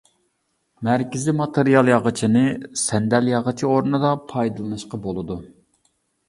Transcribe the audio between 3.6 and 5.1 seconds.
ئورنىدا پايدىلىنىشقا